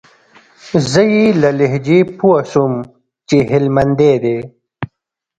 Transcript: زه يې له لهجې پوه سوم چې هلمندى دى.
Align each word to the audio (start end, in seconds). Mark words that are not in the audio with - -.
زه 0.91 1.01
يې 1.13 1.25
له 1.41 1.49
لهجې 1.59 1.99
پوه 2.17 2.39
سوم 2.51 2.73
چې 3.27 3.37
هلمندى 3.51 4.13
دى. 4.23 4.37